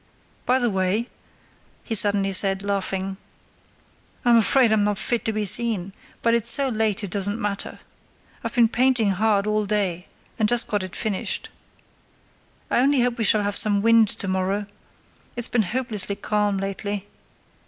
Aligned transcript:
"By 0.47 0.57
the 0.57 0.71
way," 0.71 1.09
he 1.83 1.93
suddenly 1.93 2.33
said, 2.33 2.63
laughing, 2.65 3.17
"I'm 4.25 4.37
afraid 4.37 4.71
I'm 4.71 4.83
not 4.83 4.97
fit 4.97 5.23
to 5.25 5.31
be 5.31 5.45
seen; 5.45 5.93
but 6.23 6.33
it's 6.33 6.49
so 6.49 6.69
late 6.69 7.03
it 7.03 7.11
doesn't 7.11 7.39
matter. 7.39 7.77
I've 8.43 8.55
been 8.55 8.67
painting 8.67 9.11
hard 9.11 9.45
all 9.45 9.67
day, 9.67 10.07
and 10.39 10.49
just 10.49 10.67
got 10.67 10.81
it 10.81 10.95
finished. 10.95 11.49
I 12.71 12.79
only 12.79 13.01
hope 13.03 13.19
we 13.19 13.23
shall 13.23 13.43
have 13.43 13.55
some 13.55 13.83
wind 13.83 14.07
to 14.07 14.27
morrow—it's 14.27 15.47
been 15.47 15.61
hopelessly 15.61 16.15
calm 16.15 16.57
lately. 16.57 17.05